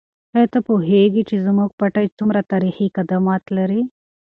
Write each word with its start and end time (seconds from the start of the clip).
آیا 0.35 0.47
ته 0.53 0.59
پوهېږې 0.67 1.23
چې 1.29 1.35
زموږ 1.45 1.69
پټی 1.79 2.05
څومره 2.17 2.39
تاریخي 2.51 2.87
قدامت 2.97 3.43
لري؟ 3.57 3.81